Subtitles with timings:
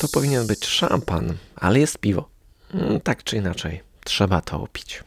[0.00, 2.28] To powinien być szampan, ale jest piwo.
[2.74, 5.04] Mm, tak czy inaczej, trzeba to opić.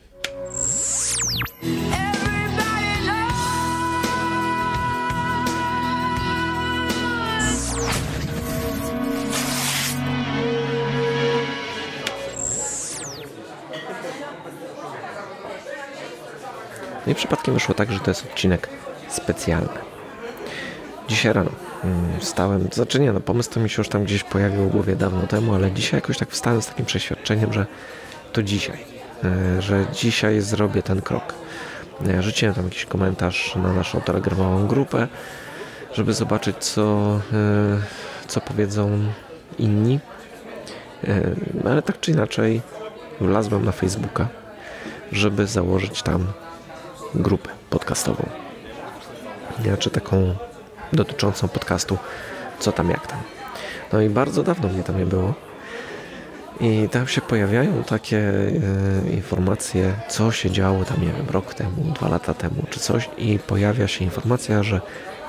[17.05, 18.69] No i przypadkiem wyszło tak, że to jest odcinek
[19.09, 19.79] specjalny.
[21.07, 24.69] Dzisiaj rano mm, wstałem, znaczy nie no, pomysł to mi się już tam gdzieś pojawił
[24.69, 27.65] w głowie dawno temu, ale dzisiaj jakoś tak wstałem z takim przeświadczeniem, że
[28.33, 28.77] to dzisiaj,
[29.23, 31.33] e, że dzisiaj zrobię ten krok.
[32.05, 35.07] Ja rzuciłem tam jakiś komentarz na naszą telegramową grupę,
[35.93, 38.99] żeby zobaczyć co, e, co powiedzą
[39.59, 39.99] inni,
[41.03, 41.21] e,
[41.65, 42.61] ale tak czy inaczej
[43.21, 44.27] wlazłem na Facebooka,
[45.11, 46.27] żeby założyć tam
[47.15, 48.25] grupę podcastową.
[49.63, 50.35] Znaczy taką
[50.95, 51.97] dotyczącą podcastu
[52.59, 53.19] Co tam, jak tam.
[53.93, 55.33] No i bardzo dawno mnie tam nie było.
[56.59, 58.17] I tam się pojawiają takie
[59.07, 63.09] e, informacje, co się działo tam, nie wiem, rok temu, dwa lata temu, czy coś.
[63.17, 64.81] I pojawia się informacja, że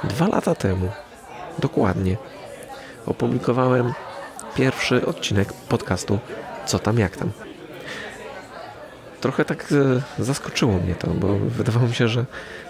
[0.05, 0.89] dwa lata temu,
[1.59, 2.17] dokładnie,
[3.07, 3.93] opublikowałem
[4.55, 6.19] pierwszy odcinek podcastu
[6.67, 7.31] Co tam, jak tam
[9.25, 9.73] trochę tak
[10.19, 12.25] e, zaskoczyło mnie to, bo wydawało mi się, że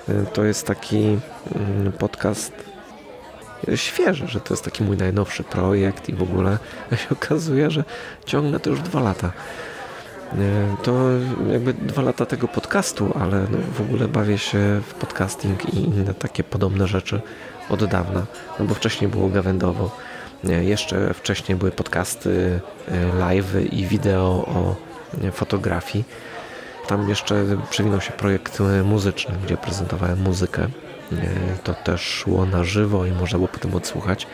[0.08, 1.18] e, to jest taki
[1.54, 2.52] mm, podcast
[3.74, 6.58] świeży, że to jest taki mój najnowszy projekt i w ogóle
[6.96, 7.84] się okazuje, że
[8.26, 9.32] ciągnę to już dwa lata.
[10.32, 10.92] E, to
[11.52, 16.14] jakby dwa lata tego podcastu, ale no w ogóle bawię się w podcasting i inne
[16.14, 17.20] takie podobne rzeczy
[17.68, 18.26] od dawna,
[18.58, 19.90] no bo wcześniej było gawędowo.
[20.44, 22.60] Jeszcze wcześniej były podcasty,
[23.18, 24.76] live i wideo o
[25.32, 26.04] fotografii.
[26.86, 30.68] Tam jeszcze przewinął się projekt e, muzyczny, gdzie prezentowałem muzykę.
[31.64, 34.26] To też szło na żywo i można było potem odsłuchać.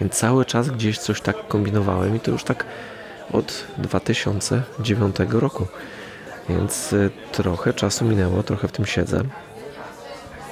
[0.00, 2.64] Więc cały czas gdzieś coś tak kombinowałem i to już tak
[3.32, 5.66] od 2009 roku.
[6.48, 9.22] Więc e, trochę czasu minęło, trochę w tym siedzę.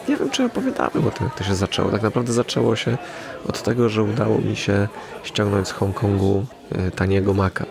[0.09, 1.91] Nie wiem, czy opowiadałem o tym, jak to się zaczęło.
[1.91, 2.99] Tak naprawdę zaczęło się
[3.49, 4.89] od tego, że udało mi się
[5.23, 6.47] ściągnąć z Hongkongu
[6.97, 7.65] taniego Maca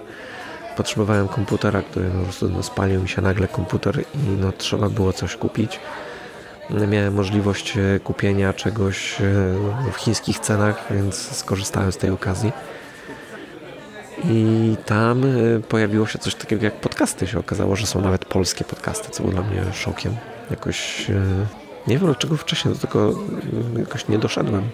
[0.79, 5.13] potrzebowałem komputera, który po prostu no, spalił mi się nagle komputer i no, trzeba było
[5.13, 5.79] coś kupić.
[6.69, 9.23] Miałem możliwość e, kupienia czegoś e,
[9.91, 12.51] w chińskich cenach, więc skorzystałem z tej okazji.
[14.23, 17.27] I tam e, pojawiło się coś takiego jak podcasty.
[17.27, 20.15] Się okazało, że są nawet polskie podcasty, co było dla mnie szokiem.
[20.51, 21.07] Jakoś
[21.87, 23.13] nie wiem dlaczego wcześniej do tego
[23.77, 24.69] jakoś nie doszedłem,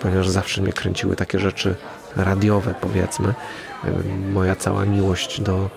[0.00, 1.74] ponieważ zawsze mnie kręciły takie rzeczy
[2.16, 3.34] radiowe, powiedzmy
[4.32, 5.70] moja cała miłość do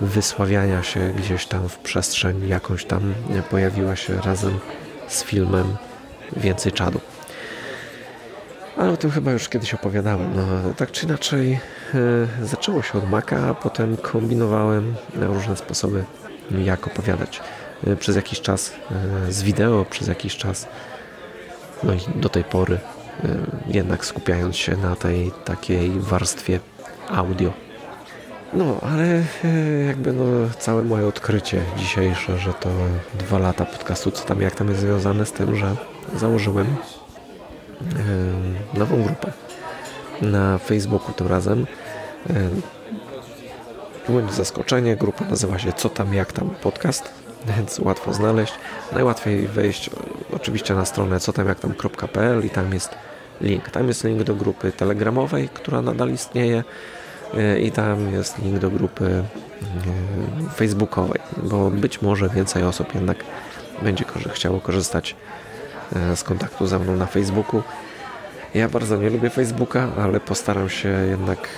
[0.00, 3.14] wysławiania się gdzieś tam w przestrzeń jakąś tam
[3.50, 4.58] pojawiła się razem
[5.08, 5.76] z filmem
[6.36, 7.00] Więcej Czadu.
[8.76, 10.36] Ale o tym chyba już kiedyś opowiadałem.
[10.36, 11.52] No, tak czy inaczej
[11.94, 16.04] e, zaczęło się od Maka, a potem kombinowałem różne sposoby
[16.64, 17.40] jak opowiadać.
[17.86, 18.72] E, przez jakiś czas
[19.28, 20.68] e, z wideo, przez jakiś czas
[21.82, 22.78] no i do tej pory
[23.66, 26.60] jednak skupiając się na tej takiej warstwie
[27.08, 27.52] audio.
[28.52, 30.24] No, ale e, jakby no,
[30.58, 32.68] całe moje odkrycie dzisiejsze, że to
[33.14, 35.76] dwa lata podcastu, co tam, jak tam jest związane z tym, że
[36.16, 36.66] założyłem
[38.76, 39.32] e, nową grupę
[40.22, 41.66] na Facebooku tym razem.
[42.30, 42.34] E,
[44.06, 47.10] tu będzie zaskoczenie, grupa nazywa się Co tam, jak tam podcast,
[47.56, 48.52] więc łatwo znaleźć.
[48.92, 49.90] Najłatwiej wejść
[50.32, 52.94] oczywiście na stronę co tam, jak tam.pl i tam jest
[53.40, 53.70] link.
[53.70, 56.64] Tam jest link do grupy telegramowej, która nadal istnieje
[57.60, 63.16] i tam jest link do grupy e, facebookowej, bo być może więcej osób jednak
[63.82, 65.16] będzie chciało korzystać
[65.96, 67.62] e, z kontaktu ze mną na Facebooku.
[68.54, 71.48] Ja bardzo nie lubię Facebooka, ale postaram się jednak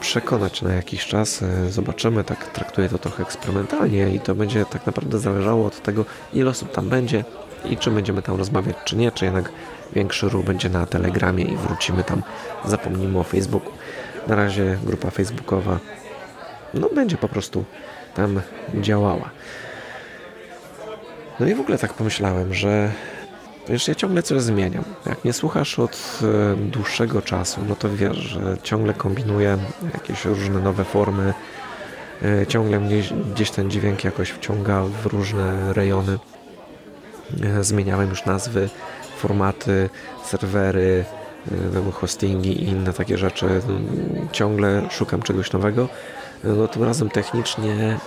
[0.00, 1.44] przekonać na jakiś czas.
[1.70, 6.50] Zobaczymy, tak traktuję to trochę eksperymentalnie i to będzie tak naprawdę zależało od tego, ile
[6.50, 7.24] osób tam będzie
[7.64, 9.52] i czy będziemy tam rozmawiać, czy nie, czy jednak
[9.92, 12.22] większy ruch będzie na Telegramie i wrócimy tam,
[12.64, 13.72] zapomnimy o Facebooku.
[14.26, 15.78] Na razie grupa facebookowa
[16.74, 17.64] no będzie po prostu
[18.14, 18.40] tam
[18.74, 19.30] działała.
[21.40, 22.90] No i w ogóle tak pomyślałem, że
[23.68, 24.84] wiesz, ja ciągle coś zmieniam.
[25.06, 29.58] Jak mnie słuchasz od e, dłuższego czasu, no to wiesz, że ciągle kombinuję
[29.94, 31.34] jakieś różne nowe formy.
[32.22, 33.02] E, ciągle mnie
[33.34, 36.18] gdzieś ten dźwięk jakoś wciąga w różne rejony.
[37.42, 38.68] E, zmieniałem już nazwy,
[39.18, 39.90] formaty,
[40.24, 41.04] serwery,
[41.92, 43.46] hostingi i inne takie rzeczy.
[44.32, 45.88] Ciągle szukam czegoś nowego.
[46.44, 47.98] No tym razem technicznie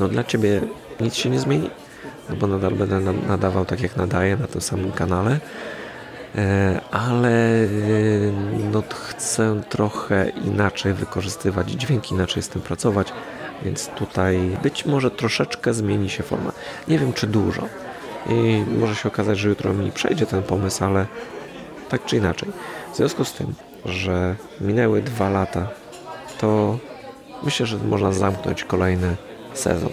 [0.00, 0.60] no dla Ciebie
[1.00, 1.70] nic się nie zmieni,
[2.30, 5.40] no bo nadal będę nadawał tak jak nadaję na tym samym kanale.
[6.36, 7.68] e, ale e,
[8.72, 13.12] no, chcę trochę inaczej wykorzystywać dźwięki, inaczej z tym pracować,
[13.62, 16.52] więc tutaj być może troszeczkę zmieni się forma.
[16.88, 17.68] Nie wiem czy dużo.
[18.28, 21.06] I może się okazać, że jutro mi przejdzie ten pomysł, ale
[21.88, 22.48] tak czy inaczej.
[22.92, 23.54] W związku z tym,
[23.84, 25.68] że minęły dwa lata,
[26.38, 26.78] to
[27.42, 29.16] myślę, że można zamknąć kolejny
[29.54, 29.90] sezon.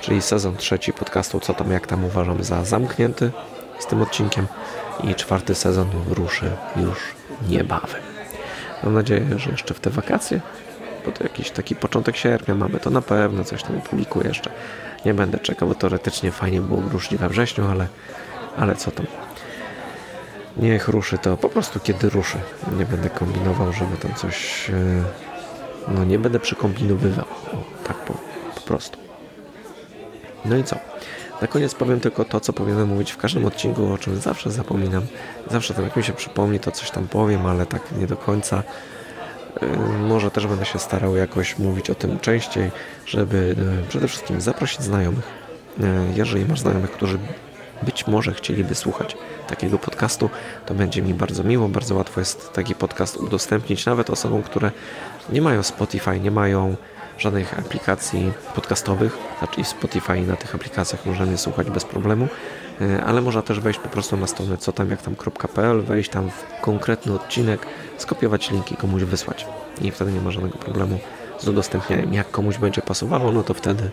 [0.00, 3.30] Czyli sezon trzeci podcastu Co tam, jak tam uważam za zamknięty
[3.78, 4.46] z tym odcinkiem
[5.04, 6.98] i czwarty sezon ruszy już
[7.48, 8.00] niebawem.
[8.84, 10.40] Mam nadzieję, że jeszcze w te wakacje,
[11.06, 14.50] bo to jakiś taki początek sierpnia mamy, to na pewno coś tam publikuję jeszcze.
[15.04, 17.86] Nie będę czekał, bo teoretycznie fajnie było ruszyć we wrześniu, ale,
[18.56, 19.06] ale co tam.
[20.56, 22.38] Niech ruszy to po prostu kiedy ruszy.
[22.78, 24.70] Nie będę kombinował, żeby tam coś...
[24.70, 24.74] E,
[25.88, 27.26] no nie będę przykombinowywał.
[27.52, 28.14] O, tak po,
[28.54, 28.98] po prostu.
[30.44, 30.76] No i co?
[31.40, 35.02] Na koniec powiem tylko to, co powinienem mówić w każdym odcinku, o czym zawsze zapominam.
[35.50, 38.62] Zawsze tam jak mi się przypomni, to coś tam powiem, ale tak nie do końca.
[39.62, 39.68] Yy,
[40.08, 42.70] może też będę się starał jakoś mówić o tym częściej,
[43.06, 45.40] żeby yy, przede wszystkim zaprosić znajomych.
[46.14, 47.18] Jeżeli masz znajomych, którzy
[47.82, 49.16] być może chcieliby słuchać
[49.48, 50.30] takiego podcastu,
[50.66, 51.68] to będzie mi bardzo miło.
[51.68, 54.70] Bardzo łatwo jest taki podcast udostępnić nawet osobom, które
[55.32, 56.76] nie mają Spotify, nie mają
[57.20, 62.28] żadnych aplikacji podcastowych, znaczy Spotify na tych aplikacjach możemy słuchać bez problemu,
[62.80, 66.30] e, ale można też wejść po prostu na stronę co tam jak tam.pl, wejść tam
[66.30, 67.66] w konkretny odcinek,
[67.98, 69.46] skopiować linki komuś wysłać
[69.80, 70.98] i wtedy nie ma żadnego problemu
[71.38, 72.14] z udostępnianiem.
[72.14, 73.90] Jak komuś będzie pasowało, no to wtedy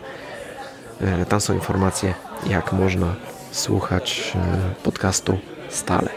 [1.02, 2.14] e, tam są informacje,
[2.50, 3.16] jak można
[3.52, 5.38] słuchać e, podcastu
[5.70, 6.10] stale.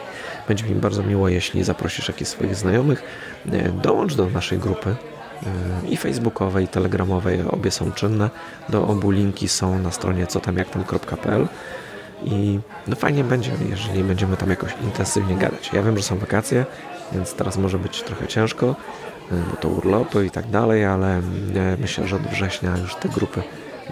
[0.49, 3.03] Będzie mi bardzo miło, jeśli zaprosisz jakichś swoich znajomych.
[3.83, 4.97] Dołącz do naszej grupy
[5.89, 8.31] i facebookowej, i telegramowej, obie są czynne.
[8.69, 11.49] Do obu linki są na stronie cotamjaktam.pl
[12.25, 15.71] i no fajnie będzie, jeżeli będziemy tam jakoś intensywnie gadać.
[15.73, 16.67] Ja wiem, że są wakacje,
[17.13, 18.75] więc teraz może być trochę ciężko,
[19.31, 21.23] bo to urlopy i tak dalej, ale e,
[21.81, 23.43] myślę, że od września już te grupy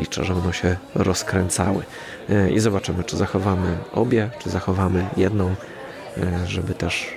[0.00, 1.82] liczę, że będą się rozkręcały.
[2.30, 5.54] E, I zobaczymy, czy zachowamy obie, czy zachowamy jedną,
[6.16, 7.14] e, żeby też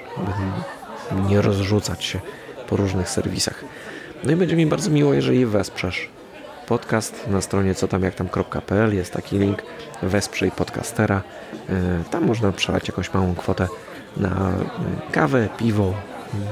[1.30, 2.20] nie rozrzucać się
[2.68, 3.64] po różnych serwisach.
[4.24, 6.10] No i będzie mi bardzo miło, jeżeli wesprzesz
[6.68, 7.28] podcast.
[7.28, 8.14] Na stronie co tam jak
[8.92, 9.64] jest taki link.
[10.04, 11.22] Wesprzyj podcastera.
[11.70, 13.68] E, tam można przelać jakąś małą kwotę
[14.18, 14.52] na
[15.12, 15.94] kawę, piwo.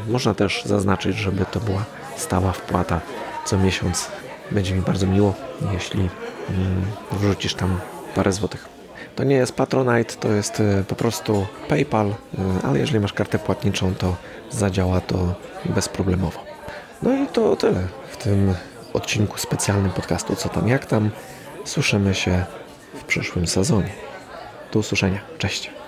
[0.07, 1.85] Można też zaznaczyć, żeby to była
[2.17, 3.01] stała wpłata
[3.45, 4.11] co miesiąc
[4.51, 5.33] będzie mi bardzo miło,
[5.73, 5.99] jeśli
[6.49, 7.79] mm, wrzucisz tam
[8.15, 8.79] parę złotych
[9.19, 12.13] to nie jest Patronite, to jest e, po prostu PayPal, e,
[12.63, 14.15] ale jeżeli masz kartę płatniczą, to
[14.49, 15.35] zadziała to
[15.65, 16.43] bezproblemowo.
[17.01, 18.53] No i to tyle w tym
[18.93, 21.09] odcinku specjalnym podcastu Co tam, jak tam.
[21.65, 22.45] Słyszymy się
[22.93, 23.91] w przyszłym sezonie.
[24.73, 25.19] Do usłyszenia.
[25.37, 25.78] Cześć.